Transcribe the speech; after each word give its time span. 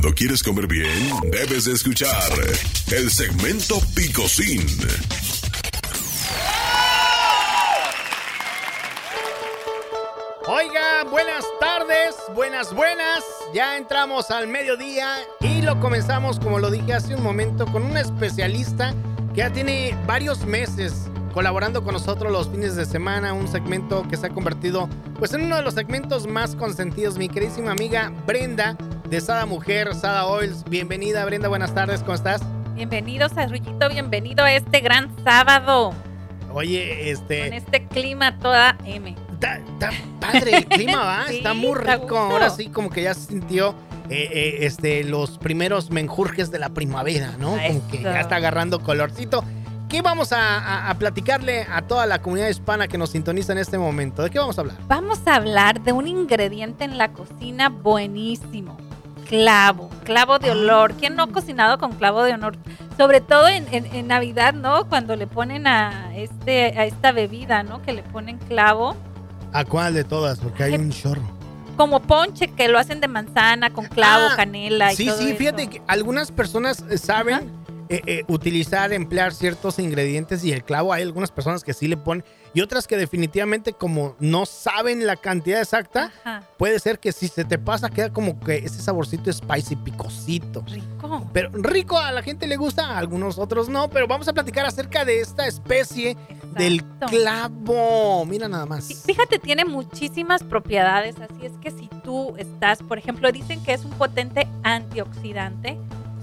Cuando 0.00 0.16
quieres 0.16 0.42
comer 0.42 0.66
bien, 0.66 1.10
debes 1.30 1.66
de 1.66 1.72
escuchar 1.74 2.32
el 2.90 3.10
segmento 3.10 3.78
Picocín. 3.94 4.66
Oiga, 10.46 11.04
buenas 11.10 11.44
tardes, 11.60 12.14
buenas, 12.34 12.72
buenas. 12.72 13.22
Ya 13.52 13.76
entramos 13.76 14.30
al 14.30 14.48
mediodía 14.48 15.18
y 15.40 15.60
lo 15.60 15.78
comenzamos, 15.80 16.40
como 16.40 16.58
lo 16.58 16.70
dije 16.70 16.94
hace 16.94 17.14
un 17.14 17.22
momento, 17.22 17.66
con 17.66 17.82
un 17.82 17.98
especialista 17.98 18.94
que 19.34 19.40
ya 19.40 19.52
tiene 19.52 19.94
varios 20.06 20.46
meses 20.46 21.10
colaborando 21.34 21.84
con 21.84 21.92
nosotros 21.92 22.32
los 22.32 22.48
fines 22.48 22.74
de 22.74 22.86
semana, 22.86 23.34
un 23.34 23.48
segmento 23.48 24.08
que 24.08 24.16
se 24.16 24.28
ha 24.28 24.30
convertido 24.30 24.88
pues 25.18 25.34
en 25.34 25.42
uno 25.42 25.56
de 25.56 25.62
los 25.62 25.74
segmentos 25.74 26.26
más 26.26 26.56
consentidos. 26.56 27.18
Mi 27.18 27.28
queridísima 27.28 27.72
amiga 27.72 28.10
Brenda 28.26 28.78
de 29.10 29.20
Sada 29.20 29.44
Mujer, 29.44 29.92
Sada 29.96 30.24
Oils. 30.26 30.62
Bienvenida 30.70 31.24
Brenda, 31.24 31.48
buenas 31.48 31.74
tardes, 31.74 32.00
¿cómo 32.00 32.14
estás? 32.14 32.42
Bienvenido, 32.76 33.28
Sarrullito, 33.28 33.88
bienvenido 33.88 34.44
a 34.44 34.52
este 34.52 34.78
gran 34.78 35.10
sábado. 35.24 35.92
Oye, 36.52 37.10
este... 37.10 37.48
Con 37.48 37.52
este 37.54 37.86
clima 37.88 38.38
toda 38.38 38.78
M. 38.84 39.16
Está, 39.32 39.90
padre 40.20 40.58
el 40.58 40.66
clima, 40.66 41.04
¿va? 41.04 41.26
está 41.28 41.54
muy 41.54 41.74
rico. 41.74 42.16
Ahora 42.16 42.50
sí, 42.50 42.68
como 42.68 42.88
que 42.88 43.02
ya 43.02 43.14
se 43.14 43.26
sintió 43.26 43.74
eh, 44.10 44.28
eh, 44.32 44.58
este, 44.60 45.02
los 45.02 45.38
primeros 45.38 45.90
menjurjes 45.90 46.52
de 46.52 46.60
la 46.60 46.68
primavera, 46.68 47.34
¿no? 47.36 47.56
Como 47.66 47.88
que 47.88 48.02
ya 48.02 48.20
está 48.20 48.36
agarrando 48.36 48.78
colorcito. 48.78 49.42
¿Qué 49.88 50.02
vamos 50.02 50.32
a, 50.32 50.94
platicarle 51.00 51.66
a 51.68 51.82
toda 51.82 52.06
la 52.06 52.22
comunidad 52.22 52.48
hispana 52.48 52.86
que 52.86 52.96
nos 52.96 53.10
sintoniza 53.10 53.50
en 53.50 53.58
este 53.58 53.76
momento? 53.76 54.22
¿De 54.22 54.30
qué 54.30 54.38
vamos 54.38 54.56
a 54.56 54.60
hablar? 54.60 54.76
Vamos 54.86 55.20
a 55.26 55.34
hablar 55.34 55.82
de 55.82 55.90
un 55.90 56.06
ingrediente 56.06 56.84
en 56.84 56.96
la 56.96 57.12
cocina 57.12 57.70
buenísimo. 57.70 58.76
Clavo, 59.30 59.90
clavo 60.02 60.40
de 60.40 60.50
ah. 60.50 60.52
olor. 60.52 60.94
¿Quién 60.94 61.14
no 61.14 61.22
ha 61.22 61.26
cocinado 61.28 61.78
con 61.78 61.92
clavo 61.92 62.24
de 62.24 62.34
olor? 62.34 62.56
Sobre 62.98 63.20
todo 63.20 63.46
en, 63.46 64.08
Navidad, 64.08 64.54
¿no? 64.54 64.88
Cuando 64.88 65.14
le 65.14 65.28
ponen 65.28 65.68
a, 65.68 66.14
este, 66.16 66.76
a 66.76 66.84
esta 66.84 67.12
bebida, 67.12 67.62
¿no? 67.62 67.80
Que 67.80 67.92
le 67.92 68.02
ponen 68.02 68.38
clavo. 68.38 68.96
¿A 69.52 69.64
cuál 69.64 69.94
de 69.94 70.02
todas? 70.02 70.40
Porque 70.40 70.64
hay 70.64 70.74
un 70.74 70.90
chorro 70.90 71.22
como 71.76 72.00
ponche 72.00 72.48
que 72.48 72.68
lo 72.68 72.78
hacen 72.78 73.00
de 73.00 73.08
manzana 73.08 73.70
con 73.70 73.86
clavo, 73.86 74.26
ah, 74.32 74.36
canela 74.36 74.92
y 74.92 74.96
sí, 74.96 75.06
todo 75.06 75.16
Sí, 75.16 75.28
sí, 75.28 75.34
fíjate 75.34 75.66
que 75.68 75.82
algunas 75.86 76.30
personas 76.30 76.84
saben 76.96 77.50
eh, 77.92 78.02
eh, 78.06 78.24
utilizar, 78.28 78.92
emplear 78.92 79.34
ciertos 79.34 79.80
ingredientes 79.80 80.44
y 80.44 80.52
el 80.52 80.62
clavo 80.62 80.92
hay 80.92 81.02
algunas 81.02 81.32
personas 81.32 81.64
que 81.64 81.74
sí 81.74 81.88
le 81.88 81.96
ponen 81.96 82.24
y 82.54 82.60
otras 82.60 82.86
que 82.86 82.96
definitivamente 82.96 83.72
como 83.72 84.14
no 84.20 84.46
saben 84.46 85.08
la 85.08 85.16
cantidad 85.16 85.60
exacta, 85.60 86.12
puede 86.56 86.78
ser 86.78 87.00
que 87.00 87.10
si 87.10 87.26
se 87.26 87.44
te 87.44 87.58
pasa 87.58 87.90
queda 87.90 88.12
como 88.12 88.38
que 88.38 88.58
ese 88.58 88.80
saborcito 88.80 89.32
spicy, 89.32 89.74
picosito. 89.74 90.64
Rico. 90.68 91.28
Pero 91.32 91.50
rico, 91.52 91.98
a 91.98 92.12
la 92.12 92.22
gente 92.22 92.46
le 92.46 92.56
gusta, 92.56 92.86
a 92.86 92.98
algunos 92.98 93.38
otros 93.38 93.68
no, 93.68 93.90
pero 93.90 94.06
vamos 94.06 94.28
a 94.28 94.32
platicar 94.32 94.66
acerca 94.66 95.04
de 95.04 95.18
esta 95.18 95.48
especie 95.48 96.16
del 96.56 96.84
clavo. 97.08 98.24
Mira 98.24 98.46
nada 98.46 98.66
más. 98.66 99.02
Fíjate, 99.04 99.40
tiene 99.40 99.64
muchísimas 99.64 100.44
propiedades, 100.44 101.16
así 101.20 101.44
es 101.44 101.52
que 101.60 101.72
si 101.72 101.88
tú 102.04 102.34
estás, 102.36 102.84
por 102.84 102.98
ejemplo, 102.98 103.32
dicen 103.32 103.60
que 103.64 103.72
es 103.72 103.84
un 103.84 103.90
potente 103.92 104.46
antioxidante 104.62 105.76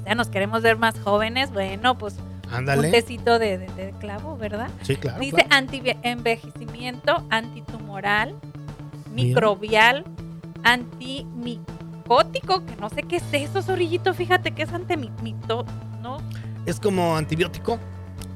ya 0.08 0.16
nos 0.16 0.30
queremos 0.30 0.62
ver 0.62 0.78
más 0.78 0.98
jóvenes, 1.02 1.52
bueno, 1.52 1.98
pues 1.98 2.16
un 2.58 2.92
tecito 2.92 3.40
de, 3.40 3.94
clavo, 4.00 4.38
¿verdad? 4.38 4.70
Sí, 4.84 4.96
claro. 4.96 5.20
Dice 5.20 5.46
anti-envejecimiento, 5.50 7.26
antitumoral, 7.30 8.34
microbial, 9.14 10.06
antimicótico, 10.64 12.66
que 12.66 12.78
no 12.78 12.90
sé 12.90 13.04
qué 13.04 13.18
es 13.18 13.24
eso, 13.34 13.62
Zorillito, 13.62 14.14
fíjate 14.14 14.52
que 14.52 14.64
es 14.64 14.72
antimito, 14.72 15.66
¿no? 16.02 16.20
Es 16.66 16.80
como 16.80 17.18
antibiótico. 17.18 17.78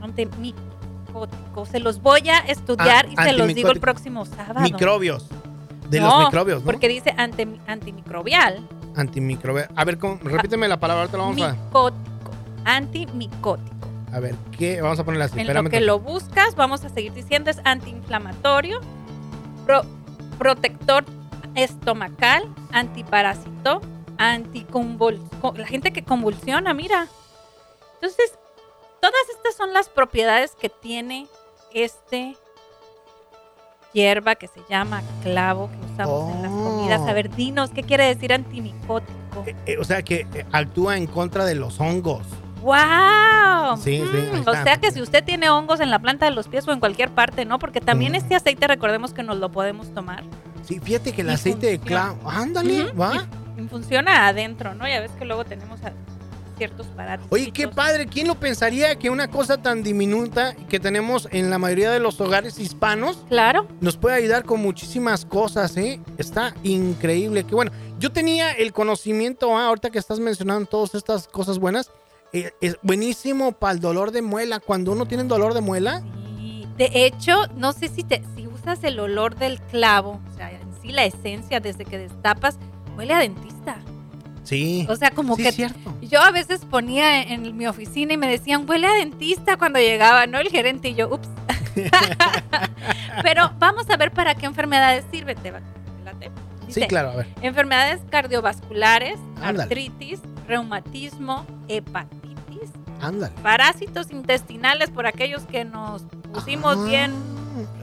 Antimicótico. 0.02 1.66
Se 1.66 1.80
los 1.80 2.02
voy 2.02 2.28
a 2.30 2.40
estudiar 2.40 3.08
y 3.10 3.16
se 3.16 3.32
los 3.32 3.56
digo 3.56 3.72
el 3.72 3.80
próximo 3.80 4.26
sábado. 4.26 4.60
Microbios. 4.60 5.30
De 5.90 6.02
los 6.02 6.26
microbios, 6.26 6.60
¿no? 6.60 6.66
Porque 6.66 6.90
dice 6.90 7.16
antimicrobial 7.68 8.68
Antimicrobial. 8.96 9.70
A 9.76 9.86
ver, 9.86 9.98
repíteme 10.24 10.68
la 10.68 10.80
palabra, 10.80 11.04
ahorita 11.04 11.18
lo 11.18 11.24
vamos 11.24 11.42
a. 11.42 11.54
Micótico. 11.54 12.32
Antimicótico. 12.66 13.88
A 14.12 14.20
ver, 14.20 14.36
¿qué? 14.58 14.82
Vamos 14.82 15.00
a 15.00 15.04
ponerle 15.06 15.26
así. 15.26 15.40
En 15.40 15.54
lo 15.54 15.64
que 15.70 15.80
lo 15.80 16.00
buscas, 16.00 16.56
vamos 16.56 16.84
a 16.84 16.90
seguir 16.90 17.14
diciendo, 17.14 17.50
es 17.50 17.60
antiinflamatorio, 17.64 18.82
protector 20.38 21.06
estomacal, 21.56 22.44
antiparásito, 22.72 23.82
anticonvulsión. 24.18 25.58
La 25.58 25.66
gente 25.66 25.94
que 25.94 26.04
convulsiona, 26.04 26.74
mira. 26.74 27.08
Entonces, 27.96 28.38
todas 29.00 29.30
estas 29.36 29.56
son 29.56 29.74
las 29.74 29.88
propiedades 29.88 30.56
que 30.56 30.70
tiene 30.70 31.28
este 31.74 32.36
hierba 33.94 34.36
que 34.36 34.48
se 34.48 34.62
llama 34.70 35.02
clavo 35.24 35.70
que 35.70 35.91
usamos 36.08 36.36
en 36.36 36.42
las 36.42 36.52
comidas. 36.52 37.02
A 37.02 37.14
ver, 37.14 37.30
oh. 37.32 37.36
dinos, 37.36 37.70
¿qué 37.72 37.84
quiere 37.84 38.06
decir 38.06 38.34
antimicótico? 38.34 39.44
Eh, 39.46 39.56
eh, 39.66 39.78
o 39.78 39.84
sea, 39.84 40.02
que 40.02 40.28
eh, 40.34 40.46
actúa 40.52 40.98
en 40.98 41.08
contra 41.08 41.46
de 41.46 41.56
los 41.56 41.80
hongos. 41.80 42.26
¡Wow! 42.62 43.78
Sí, 43.78 44.04
sí. 44.12 44.18
Mm, 44.38 44.48
o 44.48 44.54
sea 44.54 44.78
que 44.78 44.92
si 44.92 45.02
usted 45.02 45.24
tiene 45.24 45.50
hongos 45.50 45.80
en 45.80 45.90
la 45.90 46.00
planta 46.00 46.26
de 46.26 46.32
los 46.32 46.48
pies 46.48 46.68
o 46.68 46.72
en 46.72 46.80
cualquier 46.80 47.10
parte, 47.10 47.44
¿no? 47.46 47.58
Porque 47.58 47.82
también 47.82 48.14
este 48.14 48.36
aceite, 48.36 48.68
recordemos 48.68 49.14
que 49.14 49.24
nos 49.24 49.38
lo 49.38 49.52
podemos 49.52 49.92
tomar. 49.94 50.24
Sí, 50.64 50.80
fíjate 50.80 51.12
que 51.12 51.22
el 51.22 51.30
aceite 51.32 51.68
de 51.68 51.80
clavo, 51.80 52.30
ándale, 52.30 52.92
va. 52.92 53.28
Y, 53.58 53.68
funciona 53.68 54.28
adentro, 54.28 54.76
¿no? 54.76 54.88
Ya 54.88 55.02
ves 55.02 55.12
que 55.12 55.26
luego 55.26 55.44
tenemos 55.44 55.80
ciertos. 56.62 56.86
Oye, 57.30 57.52
qué 57.52 57.68
padre, 57.68 58.06
¿quién 58.06 58.28
lo 58.28 58.36
pensaría 58.36 58.96
que 58.96 59.10
una 59.10 59.30
cosa 59.30 59.58
tan 59.58 59.82
diminuta 59.82 60.54
que 60.70 60.80
tenemos 60.80 61.28
en 61.32 61.50
la 61.50 61.58
mayoría 61.58 61.90
de 61.90 62.00
los 62.00 62.22
hogares 62.22 62.60
hispanos 62.60 63.18
claro. 63.30 63.68
nos 63.80 63.98
puede 63.98 64.16
ayudar 64.16 64.44
con 64.46 64.62
muchísimas 64.62 65.26
cosas, 65.26 65.76
¿eh? 65.78 66.00
Está 66.20 66.54
increíble. 66.62 67.46
Que 67.46 67.56
bueno, 67.56 67.72
yo 67.98 68.12
tenía 68.12 68.52
el 68.52 68.74
conocimiento, 68.74 69.58
ah, 69.58 69.70
ahorita 69.70 69.90
que 69.90 69.98
estás 69.98 70.20
mencionando 70.20 70.68
todas 70.68 70.94
estas 70.94 71.28
cosas 71.28 71.58
buenas, 71.58 71.90
eh, 72.32 72.52
es 72.62 72.78
buenísimo 72.84 73.54
para 73.54 73.74
el 73.74 73.80
dolor 73.80 74.12
de 74.12 74.22
muela. 74.22 74.60
Cuando 74.60 74.92
uno 74.92 75.08
tiene 75.08 75.24
dolor 75.24 75.56
de 75.56 75.62
muela. 75.62 76.04
Sí. 76.38 76.68
De 76.78 76.92
hecho, 76.94 77.48
no 77.56 77.74
sé 77.74 77.88
si, 77.88 78.04
te, 78.04 78.22
si 78.36 78.46
usas 78.46 78.84
el 78.84 79.00
olor 79.00 79.36
del 79.36 79.60
clavo, 79.60 80.22
o 80.32 80.38
sea, 80.38 80.52
en 80.52 80.72
sí 80.80 80.92
la 80.92 81.06
esencia 81.06 81.60
desde 81.60 81.86
que 81.86 81.98
destapas, 81.98 82.60
huele 82.96 83.16
a 83.16 83.20
dentista. 83.20 83.80
Sí. 84.44 84.88
O 84.90 84.96
sea, 84.96 85.12
como 85.12 85.36
sí, 85.36 85.44
que 85.44 85.52
cierto. 85.52 85.96
yo 86.02 86.22
a 86.22 86.32
veces 86.32 86.62
ponía 86.66 87.22
en 87.22 87.56
mi 87.56 87.68
oficina 87.68 88.14
y 88.14 88.18
me 88.18 88.28
decían, 88.28 88.66
huele 88.68 88.88
a 88.88 88.94
dentista 88.94 89.58
cuando 89.58 89.80
llegaba, 89.80 90.26
¿no? 90.28 90.40
El 90.40 90.50
gerente 90.50 90.90
y 90.90 90.96
yo, 90.96 91.14
ups. 91.14 91.30
Pero 93.24 93.54
vamos 93.60 93.90
a 93.90 93.98
ver 93.98 94.12
para 94.12 94.36
qué 94.36 94.46
enfermedades 94.46 95.06
sirve. 95.12 95.36
¿Te 95.36 95.54
sí, 96.70 96.82
claro, 96.88 97.12
a 97.12 97.16
ver. 97.18 97.28
Enfermedades 97.42 98.02
cardiovasculares, 98.10 99.20
artritis, 99.42 100.22
reumatismo, 100.48 101.46
hepatitis, 101.68 102.72
Ándale. 103.02 103.34
parásitos 103.44 104.12
intestinales 104.12 104.90
por 104.90 105.06
aquellos 105.06 105.44
que 105.44 105.66
nos 105.66 106.04
pusimos 106.34 106.78
ah. 106.78 106.84
bien 106.86 107.31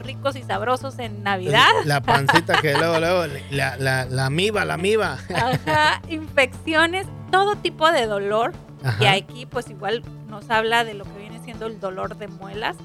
ricos 0.02 0.36
y 0.36 0.42
sabrosos 0.42 0.98
en 0.98 1.22
Navidad. 1.22 1.68
La 1.84 2.00
pancita 2.00 2.60
que 2.60 2.74
luego, 2.74 2.98
luego, 2.98 3.24
la, 3.50 3.76
la, 3.76 4.04
la 4.04 4.30
miba, 4.30 4.64
la 4.64 4.76
miba. 4.76 5.18
Ajá, 5.34 6.02
infecciones, 6.08 7.06
todo 7.30 7.56
tipo 7.56 7.90
de 7.90 8.06
dolor. 8.06 8.52
Y 9.00 9.06
aquí 9.06 9.44
pues 9.44 9.68
igual 9.70 10.02
nos 10.28 10.48
habla 10.50 10.84
de 10.84 10.94
lo 10.94 11.04
que 11.04 11.18
viene 11.18 11.40
siendo 11.42 11.66
el 11.66 11.80
dolor 11.80 12.16
de 12.16 12.28
muelas, 12.28 12.76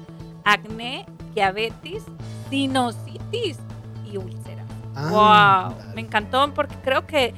acné, 0.44 1.06
diabetes, 1.34 2.02
sinusitis 2.50 3.58
y 4.04 4.16
úlceras. 4.16 4.66
wow, 5.10 5.74
me 5.94 6.00
encantó 6.00 6.52
porque 6.52 6.74
creo 6.82 7.06
que 7.06 7.32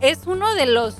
es 0.00 0.26
uno 0.26 0.54
de 0.54 0.66
los 0.66 0.96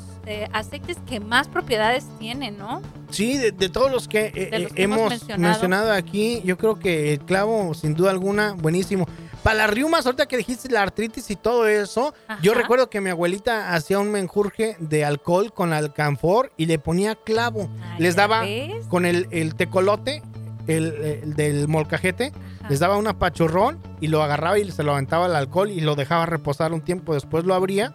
aceites 0.53 0.99
que 1.07 1.21
más 1.21 1.49
propiedades 1.49 2.07
tiene, 2.19 2.51
¿no? 2.51 2.83
Sí, 3.11 3.39
de, 3.39 3.53
todos 3.69 3.91
los 3.91 4.09
que, 4.09 4.27
eh, 4.27 4.33
eh, 4.35 4.69
hemos, 4.77 5.11
mencionado. 5.39 5.93
aquí, 5.93 6.43
yo 6.45 6.59
creo 6.59 6.79
que 6.79 7.15
el 7.15 7.21
clavo, 7.21 7.75
sin 7.75 7.95
duda 7.95 8.11
alguna, 8.11 8.53
buenísimo. 8.53 9.07
Para 9.43 9.59
las 9.59 9.71
riumas, 9.71 10.05
ahorita 10.05 10.27
que 10.27 10.37
dijiste 10.37 10.69
la 10.69 10.83
artritis 10.83 11.31
y 11.31 11.37
todo 11.37 11.67
eso, 11.67 12.13
yo 12.43 12.55
recuerdo 12.55 12.91
que 12.91 13.01
mi 13.01 13.11
abuelita 13.11 13.73
hacía 13.73 13.99
un 13.99 14.11
menjurje 14.11 14.77
de 14.79 15.05
alcohol 15.05 15.53
con 15.53 15.73
alcanfor 15.73 16.53
y 16.57 16.67
le 16.67 16.79
ponía 16.79 17.15
clavo. 17.15 17.71
les 17.99 18.17
daba 18.17 18.45
con 18.89 19.07
el, 19.07 19.55
tecolote, 19.55 20.23
el, 20.67 21.35
del 21.35 21.69
molcajete, 21.69 22.33
les 22.69 22.81
daba 22.81 22.99
un 22.99 23.07
apachurrón 23.07 23.79
y 24.01 24.09
lo 24.09 24.23
agarraba 24.23 24.59
y 24.59 24.71
se 24.71 24.83
lo 24.83 24.93
aventaba 24.93 25.27
al 25.27 25.37
alcohol 25.37 25.71
y 25.71 25.81
lo 25.81 25.95
dejaba 25.95 26.27
reposar 26.27 26.73
un 26.73 26.83
tiempo. 26.83 27.15
Después 27.15 27.45
lo 27.45 27.55
abría 27.55 27.95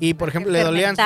y, 0.00 0.14
por 0.14 0.28
ejemplo, 0.28 0.52
le 0.52 0.62
dolían 0.62 0.96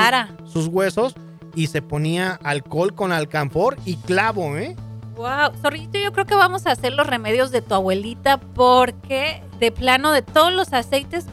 sus 0.44 0.66
huesos 0.68 1.14
y 1.54 1.66
se 1.66 1.82
ponía 1.82 2.38
alcohol 2.42 2.94
con 2.94 3.12
alcanfor 3.12 3.76
y 3.84 3.96
clavo, 3.96 4.56
¿eh? 4.56 4.76
Wow, 5.14 5.52
Zorrito, 5.60 5.98
yo 5.98 6.12
creo 6.12 6.26
que 6.26 6.34
vamos 6.34 6.66
a 6.66 6.72
hacer 6.72 6.94
los 6.94 7.06
remedios 7.06 7.50
de 7.50 7.60
tu 7.60 7.74
abuelita 7.74 8.38
porque 8.38 9.42
de 9.60 9.70
plano 9.70 10.10
de 10.10 10.22
todos 10.22 10.52
los 10.52 10.72
aceites, 10.72 11.26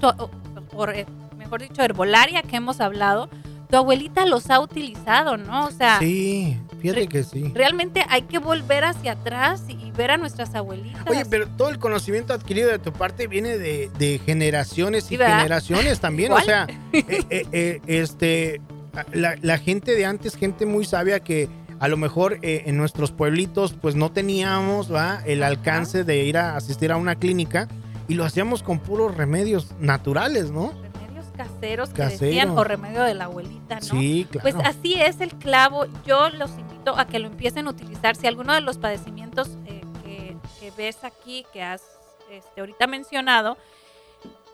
por, 0.72 0.94
eh, 0.94 1.06
mejor 1.38 1.62
dicho, 1.62 1.82
herbolaria 1.82 2.44
que 2.44 2.58
hemos 2.58 2.82
hablado, 2.82 3.30
tu 3.70 3.78
abuelita 3.78 4.26
los 4.26 4.50
ha 4.50 4.60
utilizado, 4.60 5.38
¿no? 5.38 5.66
O 5.66 5.72
sea, 5.72 6.00
sí, 6.00 6.58
fíjate 6.80 7.08
que 7.08 7.24
sí. 7.24 7.52
Realmente 7.54 8.06
hay 8.10 8.24
que 8.24 8.40
volver 8.40 8.84
hacia 8.84 9.14
atrás 9.14 9.64
y 9.68 9.92
ver 9.92 10.12
a 10.12 10.18
nuestras 10.18 10.56
abuelitas. 10.56 11.04
Oye, 11.08 11.26
pero 11.26 11.48
todo 11.48 11.70
el 11.70 11.80
conocimiento 11.80 12.34
adquirido 12.34 12.70
de 12.70 12.80
tu 12.80 12.92
parte 12.92 13.28
viene 13.28 13.58
de, 13.58 14.22
generaciones 14.26 15.12
y 15.12 15.18
generaciones 15.18 16.00
también, 16.02 16.32
o 16.32 16.40
sea, 16.42 16.68
eh, 16.94 17.04
eh, 17.30 17.46
eh, 17.52 17.82
este, 17.88 18.62
la, 19.14 19.36
la, 19.42 19.58
gente 19.58 19.96
de 19.96 20.06
antes, 20.06 20.36
gente 20.36 20.66
muy 20.66 20.86
sabia 20.86 21.20
que 21.20 21.50
a 21.80 21.88
lo 21.88 21.98
mejor 21.98 22.40
en 22.42 22.76
nuestros 22.76 23.12
pueblitos 23.12 23.74
pues 23.74 23.96
no 23.96 24.12
teníamos 24.12 24.94
¿va? 24.94 25.22
el 25.26 25.44
alcance 25.44 26.04
de 26.04 26.26
ir 26.26 26.38
a 26.38 26.58
asistir 26.58 26.92
a 26.92 26.98
una 26.98 27.16
clínica 27.16 27.70
y 28.10 28.16
lo 28.16 28.26
hacíamos 28.26 28.64
con 28.64 28.80
puros 28.80 29.16
remedios 29.16 29.70
naturales, 29.80 30.52
¿no? 30.52 30.74
caseros 31.40 31.90
que 31.92 32.04
decían, 32.04 32.50
o 32.50 32.64
remedio 32.66 33.04
de 33.04 33.14
la 33.14 33.26
abuelita, 33.26 33.76
¿no? 33.76 33.82
Sí, 33.82 34.28
claro. 34.30 34.42
Pues 34.42 34.68
así 34.68 34.96
es 34.96 35.22
el 35.22 35.34
clavo. 35.36 35.86
Yo 36.06 36.30
los 36.32 36.52
invito 36.90 37.00
a 37.00 37.08
que 37.08 37.20
lo 37.20 37.28
empiecen 37.28 37.68
a 37.68 37.72
utilizar. 37.72 38.16
Si 38.16 38.28
alguno 38.28 38.54
de 38.54 38.62
los 38.62 38.78
padecimientos 38.78 39.50
eh, 39.66 40.36
que, 40.60 40.72
ves 40.78 41.04
aquí, 41.04 41.46
que 41.52 41.64
has 41.64 41.82
este, 42.32 42.62
ahorita 42.62 42.88
mencionado, 42.88 43.58